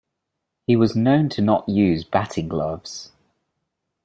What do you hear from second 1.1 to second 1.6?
to